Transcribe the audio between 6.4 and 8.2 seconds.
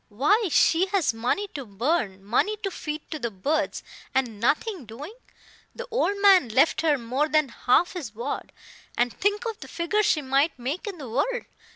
left her more than half his